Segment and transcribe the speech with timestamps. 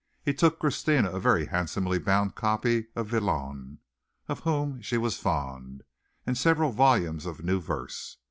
[0.25, 3.77] He took Christina a very handsomely bound copy of Villon,
[4.27, 5.83] of whom she was fond,
[6.25, 8.17] and several volumes of new verse.